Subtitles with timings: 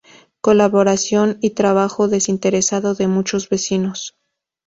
[0.41, 4.15] Colaboración y trabajo desinteresado de muchos vecinos.